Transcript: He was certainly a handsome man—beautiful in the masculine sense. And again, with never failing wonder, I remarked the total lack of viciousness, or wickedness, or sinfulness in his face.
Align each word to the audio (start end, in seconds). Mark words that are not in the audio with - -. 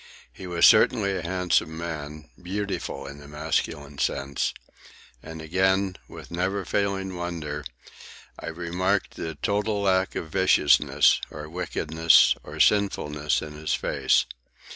He 0.33 0.47
was 0.47 0.65
certainly 0.65 1.15
a 1.15 1.21
handsome 1.21 1.77
man—beautiful 1.77 3.05
in 3.05 3.19
the 3.19 3.27
masculine 3.27 3.99
sense. 3.99 4.51
And 5.21 5.43
again, 5.43 5.95
with 6.07 6.31
never 6.31 6.65
failing 6.65 7.15
wonder, 7.15 7.63
I 8.39 8.47
remarked 8.47 9.11
the 9.13 9.35
total 9.35 9.83
lack 9.83 10.15
of 10.15 10.31
viciousness, 10.31 11.21
or 11.29 11.47
wickedness, 11.47 12.33
or 12.41 12.59
sinfulness 12.59 13.43
in 13.43 13.53
his 13.53 13.75
face. 13.75 14.25